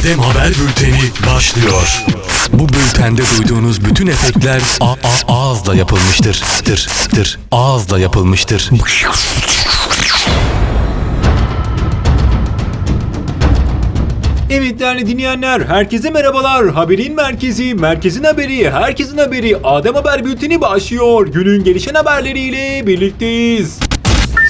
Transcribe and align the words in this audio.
Adem 0.00 0.18
Haber 0.18 0.48
Bülteni 0.48 1.00
başlıyor. 1.34 2.02
Bu 2.52 2.68
bültende 2.68 3.22
duyduğunuz 3.38 3.84
bütün 3.84 4.06
efektler 4.06 4.60
a- 4.80 4.86
a- 4.92 5.32
ağızla 5.32 5.74
yapılmıştır. 5.74 6.42
Tır, 6.64 6.86
tır, 7.10 7.38
ağızla 7.52 7.98
yapılmıştır. 7.98 8.70
Evet 14.50 14.80
değerli 14.80 15.06
dinleyenler, 15.06 15.60
herkese 15.60 16.10
merhabalar. 16.10 16.68
Haberin 16.68 17.14
merkezi, 17.14 17.74
merkezin 17.74 18.24
haberi, 18.24 18.70
herkesin 18.70 19.18
haberi 19.18 19.56
Adem 19.64 19.94
Haber 19.94 20.24
Bülteni 20.24 20.60
başlıyor. 20.60 21.26
Günün 21.26 21.64
gelişen 21.64 21.94
haberleriyle 21.94 22.86
birlikteyiz. 22.86 23.78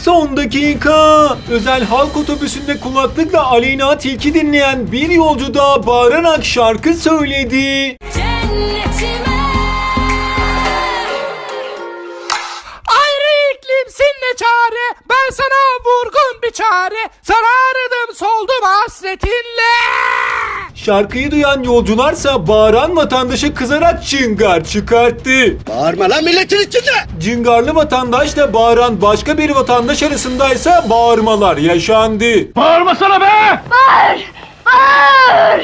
Son 0.05 0.37
dakika! 0.37 1.29
Özel 1.51 1.85
halk 1.85 2.17
otobüsünde 2.17 2.81
kulaklıkla 2.81 3.45
Aleyna 3.47 3.99
Tilki 3.99 4.35
dinleyen 4.35 4.93
bir 4.93 5.11
yolcu 5.11 5.55
da 5.55 5.87
bağırarak 5.87 6.45
şarkı 6.45 6.95
söyledi. 6.95 7.97
Cennetime 8.15 9.41
Ayrı 12.89 13.57
iklimsin 13.57 14.15
ne 14.23 14.37
çare 14.37 14.95
Ben 15.11 15.31
sana 15.33 15.61
vurgun 15.85 16.43
bir 16.43 16.51
çare 16.51 17.11
Sarardım 17.23 18.15
soldum 18.17 18.63
hasretinle 18.63 19.73
Şarkıyı 20.85 21.31
duyan 21.31 21.63
yolcularsa 21.63 22.49
bağıran 22.49 22.97
vatandaşa 22.97 23.55
kızarak 23.55 24.05
çıngar 24.07 24.65
çıkarttı. 24.65 25.57
Bağırma 25.69 26.11
lan 26.11 26.25
milletin 26.25 26.59
içinde. 26.59 26.91
Cıngarlı 27.21 27.75
vatandaşla 27.75 28.53
bağıran 28.55 29.03
başka 29.03 29.39
bir 29.39 29.51
vatandaş 29.51 30.03
arasındaysa 30.03 30.85
bağırmalar 30.91 31.57
yaşandı. 31.57 32.55
Bağırmasana 32.57 33.21
be! 33.21 33.61
Bağır! 33.71 34.21
Bağır! 34.67 35.61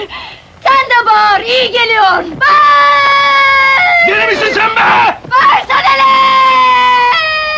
Sen 0.63 0.87
de 0.91 1.07
bağır, 1.07 1.41
iyi 1.41 1.73
geliyor. 1.73 2.05
Bağır! 2.41 4.09
Deli 4.09 4.27
misin 4.27 4.53
sen 4.55 4.71
be? 4.71 5.19
Bağırsana 5.31 5.93
lan! 5.99 7.13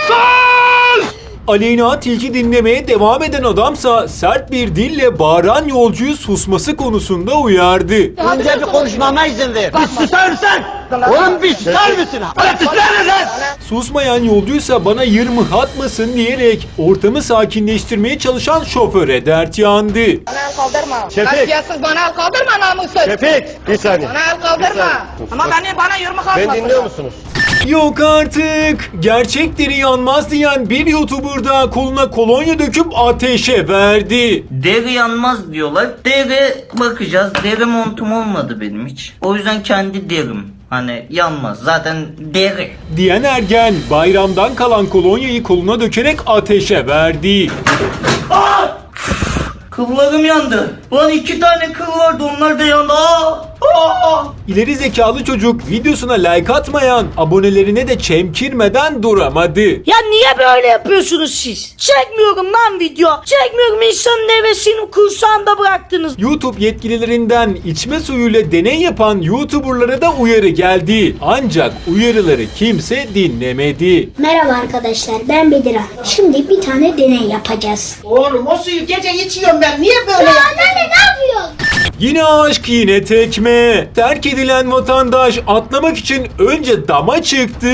Sus! 0.09 1.07
Aleyna 1.49 2.01
Tilki 2.01 2.35
dinlemeye 2.35 2.89
devam 2.89 3.23
eden 3.23 3.43
adamsa 3.43 4.09
sert 4.09 4.51
bir 4.53 4.77
dille 4.77 5.19
bağıran 5.19 5.69
yolcuyu 5.69 6.17
susması 6.17 6.77
konusunda 6.77 7.35
uyardı. 7.35 7.95
Önce 8.35 8.61
bir 8.61 8.67
konuşmama 8.67 9.27
izin 9.27 9.55
ver. 9.55 9.73
Bir 9.75 9.87
susar 10.03 10.31
mısın? 10.31 10.49
Oğlum 10.93 11.43
bir 11.43 11.55
susar 11.55 11.91
mısın? 11.91 12.19
Ulan 12.37 12.57
susar 12.59 12.73
mısın? 12.73 13.13
Susmayan 13.69 14.23
yolcuysa 14.25 14.85
bana 14.85 15.03
yırmıh 15.03 15.53
atmasın 15.55 16.13
diyerek 16.17 16.69
ortamı 16.79 17.23
sakinleştirmeye 17.23 18.19
çalışan 18.19 18.65
şoföre 18.65 19.27
dert 19.27 19.59
yandı. 19.59 19.95
Bana 20.27 20.41
el 20.49 20.57
kaldırma. 20.57 21.11
Şefik. 21.11 21.31
Kasiyatsız 21.31 21.83
bana 21.83 22.07
el 22.09 22.15
kaldırma 22.15 22.61
namussuz. 22.61 23.03
Şefik 23.05 23.69
bir 23.69 23.77
saniye. 23.79 24.09
Bana 24.09 24.19
el 24.19 24.41
kaldırma. 24.41 25.07
Ama 25.33 25.45
beni 25.51 25.77
bana 25.77 25.97
yırmak 25.97 26.27
atmasın. 26.27 26.53
Beni 26.53 26.63
dinliyor 26.63 26.83
musunuz? 26.85 27.13
Yok 27.69 28.01
artık. 28.01 28.91
Gerçekleri 29.01 29.77
yanmaz 29.77 30.31
diyen 30.31 30.71
bir 30.71 30.87
YouTuber 30.87 31.45
da 31.45 31.71
koluna 31.71 32.11
kolonya 32.11 32.59
döküp 32.59 32.87
ateşe 32.99 33.69
verdi. 33.69 34.45
Deri 34.51 34.93
yanmaz 34.93 35.53
diyorlar. 35.53 35.89
Deri 36.05 36.55
bakacağız. 36.81 37.33
Deri 37.45 37.65
montum 37.65 38.13
olmadı 38.13 38.61
benim 38.61 38.87
hiç. 38.87 39.13
O 39.21 39.35
yüzden 39.37 39.63
kendi 39.63 40.11
derim. 40.11 40.47
Hani 40.71 41.07
yanmaz. 41.11 41.59
Zaten 41.63 41.97
deri. 42.19 42.71
Diyen 42.97 43.23
ergen 43.23 43.75
bayramdan 43.91 44.55
kalan 44.55 44.87
kolonyayı 44.87 45.43
koluna 45.43 45.81
dökerek 45.81 46.19
ateşe 46.27 46.87
verdi. 46.87 47.51
Kıllarım 49.71 50.25
yandı. 50.25 50.78
Lan 50.93 51.11
iki 51.11 51.41
tane 51.41 51.73
kıl 51.73 51.99
vardı 51.99 52.25
onlar 52.37 52.59
da 52.59 52.65
yandı. 52.65 52.93
Aa! 52.93 53.35
Aa! 53.75 54.25
İleri 54.49 54.77
zekalı 54.77 55.25
çocuk 55.25 55.71
videosuna 55.71 56.13
like 56.13 56.53
atmayan 56.53 57.07
abonelerine 57.17 57.89
de 57.89 57.99
çemkirmeden 57.99 59.03
duramadı. 59.03 59.61
Ya 59.61 59.97
niye 60.11 60.39
böyle 60.39 60.67
yapıyorsunuz 60.67 61.35
siz? 61.35 61.75
Çekmiyorum 61.77 62.47
lan 62.53 62.81
video. 62.81 63.11
Çekmiyorum 63.25 63.83
insanın 63.83 64.29
hevesini 64.29 64.91
kursağında 64.91 65.59
bıraktınız. 65.59 66.15
YouTube 66.19 66.65
yetkililerinden 66.65 67.59
içme 67.67 68.01
suyuyla 68.01 68.53
deney 68.53 68.81
yapan 68.81 69.21
YouTuber'lara 69.21 70.01
da 70.01 70.13
uyarı 70.13 70.49
geldi. 70.49 71.17
Ancak 71.23 71.73
uyarıları 71.95 72.43
kimse 72.59 73.09
dinlemedi. 73.15 74.09
Merhaba 74.19 74.53
arkadaşlar 74.53 75.17
ben 75.29 75.51
Bedirhan. 75.51 75.87
Şimdi 76.05 76.49
bir 76.49 76.61
tane 76.61 76.99
deney 76.99 77.29
yapacağız. 77.29 77.97
Oğlum 78.05 78.47
o 78.47 78.57
suyu 78.57 78.87
gece 78.87 79.13
içiyorum 79.15 79.61
ben. 79.61 79.83
Niye 79.83 79.95
böyle 80.07 80.13
Ya 80.13 80.31
anneanne 80.31 80.59
ne 80.77 80.78
yapıyorsun? 80.78 80.78
Yine 81.99 82.25
aşk 82.25 82.69
yine 82.69 83.05
tekme. 83.05 83.89
Terk 83.95 84.27
edilen 84.27 84.73
vatandaş 84.73 85.39
atlamak 85.47 85.99
için 85.99 86.27
önce 86.39 86.89
dama 86.89 87.23
çıktı. 87.23 87.69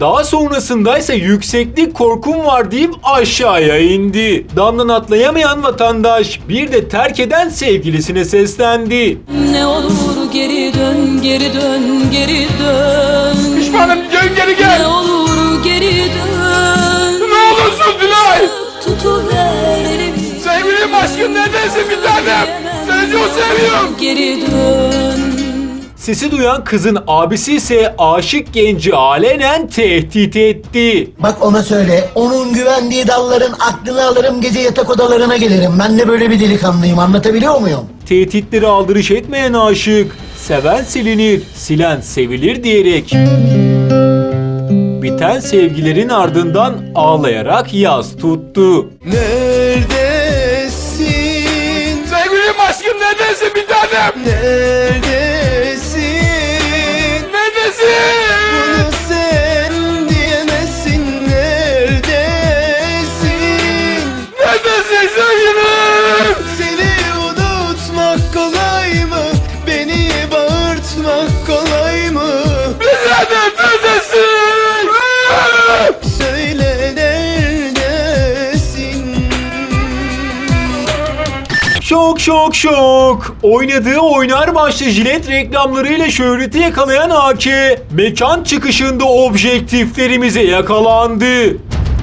Daha 0.00 0.24
sonrasında 0.24 0.98
ise 0.98 1.14
yükseklik 1.14 1.94
korkum 1.94 2.44
var 2.44 2.70
deyip 2.70 2.94
aşağıya 3.02 3.78
indi. 3.78 4.46
Damdan 4.56 4.88
atlayamayan 4.88 5.62
vatandaş 5.62 6.40
bir 6.48 6.72
de 6.72 6.88
terk 6.88 7.20
eden 7.20 7.48
sevgilisine 7.48 8.24
seslendi. 8.24 9.18
Ne 9.50 9.66
olur 9.66 10.32
geri 10.32 10.74
dön, 10.74 11.22
geri 11.22 11.54
dön, 11.54 12.10
geri 12.12 12.46
dön. 12.64 13.36
Pişmanım 13.58 13.98
dön 13.98 14.34
geri 14.36 14.56
gel. 14.56 14.78
Ne 14.80 14.86
olur 14.86 15.64
geri 15.64 15.92
dön. 15.96 17.20
Ne 17.30 17.52
olursun 17.52 17.94
Dilay. 18.00 18.48
Tutuver 18.84 19.84
elimi. 19.94 20.18
Sevgilim 20.44 20.94
aşkım 20.94 21.34
neredesin 21.34 21.90
bir 21.90 22.02
tanem? 22.02 22.75
Seni 23.06 23.12
çok 23.12 23.30
seviyorum. 23.30 23.96
Geri 24.00 24.40
dön. 24.40 25.20
Sesi 25.96 26.30
duyan 26.30 26.64
kızın 26.64 26.98
abisi 27.06 27.54
ise 27.56 27.94
aşık 27.98 28.52
genci 28.52 28.94
alenen 28.94 29.66
tehdit 29.68 30.36
etti. 30.36 31.10
Bak 31.18 31.36
ona 31.40 31.62
söyle. 31.62 32.08
Onun 32.14 32.52
güvendiği 32.52 33.06
dalların 33.08 33.52
aklını 33.52 34.04
alırım 34.04 34.40
gece 34.40 34.60
yatak 34.60 34.90
odalarına 34.90 35.36
gelirim. 35.36 35.72
Ben 35.78 35.98
de 35.98 36.08
böyle 36.08 36.30
bir 36.30 36.40
delikanlıyım 36.40 36.98
anlatabiliyor 36.98 37.60
muyum? 37.60 37.84
Tehditleri 38.08 38.66
aldırış 38.66 39.10
etmeyen 39.10 39.52
aşık, 39.52 40.16
seven 40.36 40.82
silinir, 40.82 41.42
silen 41.54 42.00
sevilir 42.00 42.64
diyerek 42.64 43.14
biten 45.02 45.40
sevgilerin 45.40 46.08
ardından 46.08 46.74
ağlayarak 46.94 47.74
yaz 47.74 48.16
tuttu. 48.16 48.90
Neredesin? 49.06 49.45
Neredesin 53.96 55.02
bir 55.02 55.05
Şok 82.26 82.54
şok. 82.54 83.36
Oynadığı 83.42 83.98
oynar 83.98 84.54
başlı 84.54 84.86
jilet 84.86 85.28
reklamlarıyla 85.28 86.10
şöhreti 86.10 86.58
yakalayan 86.58 87.10
AK, 87.10 87.44
mekan 87.90 88.44
çıkışında 88.44 89.04
objektiflerimize 89.04 90.42
yakalandı. 90.42 91.56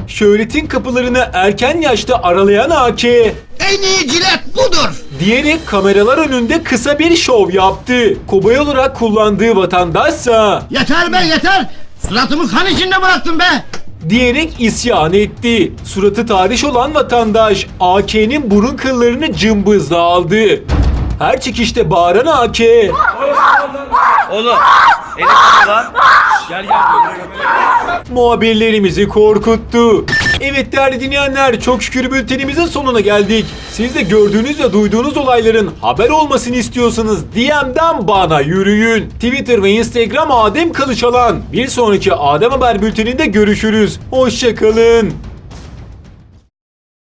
Şöhretin 0.08 0.68
kapılarını 0.68 1.30
erken 1.34 1.82
yaşta 1.82 2.24
aralayan 2.24 2.70
AK, 2.70 3.04
En 3.06 3.82
iyi 3.84 4.10
cilet 4.10 4.40
budur. 4.54 5.04
diyerek 5.20 5.68
kameralar 5.68 6.18
önünde 6.18 6.64
kısa 6.64 7.00
bir 7.00 7.16
şov 7.16 7.52
yaptı. 7.54 8.28
Kobay 8.28 8.60
olarak 8.60 8.96
kullandığı 8.96 9.56
vatandaşsa 9.56 10.64
Yeter 10.70 11.14
be 11.14 11.18
yeter. 11.26 11.70
Suratımı 12.10 12.50
kan 12.52 12.68
içinde 12.68 13.02
bıraktın 13.02 13.40
be. 13.40 13.64
Diyerek 14.10 14.54
isyan 14.60 15.14
etti. 15.14 15.72
Suratı 15.84 16.26
tarih 16.26 16.66
olan 16.66 16.96
vatandaş 16.96 17.68
AK'nin 17.80 18.52
burun 18.52 18.76
kıllarını 18.76 19.34
cımbızla 19.34 19.98
aldı. 19.98 20.64
Her 21.20 21.42
çıkışta 21.42 21.90
bağıran 21.90 22.26
AK 22.26 22.60
Oğlum. 24.32 24.58
Elini 25.18 25.68
lan. 25.68 25.86
Gel 26.50 26.64
gel. 26.64 28.04
muhabirlerimizi 28.12 29.08
korkuttu. 29.08 30.06
Evet 30.46 30.72
değerli 30.72 31.00
dinleyenler 31.00 31.60
çok 31.60 31.84
şükür 31.84 32.12
bültenimizin 32.12 32.66
sonuna 32.66 33.00
geldik. 33.00 33.46
Siz 33.72 33.96
de 33.96 34.02
gördüğünüz 34.02 34.60
ve 34.60 34.74
duyduğunuz 34.74 35.18
olayların 35.18 35.72
haber 35.82 36.10
olmasını 36.10 36.56
istiyorsanız 36.56 37.24
DM'den 37.36 38.08
bana 38.08 38.42
yürüyün. 38.42 39.10
Twitter 39.10 39.64
ve 39.64 39.72
Instagram 39.72 40.32
Adem 40.32 40.74
Kılıçalan. 40.74 41.42
Bir 41.54 41.68
sonraki 41.68 42.14
Adem 42.14 42.52
Haber 42.52 42.82
bülteninde 42.82 43.26
görüşürüz. 43.26 44.00
Hoşçakalın. 44.12 45.14